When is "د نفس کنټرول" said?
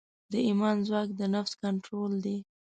1.15-2.13